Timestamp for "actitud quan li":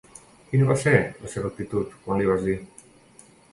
1.53-2.33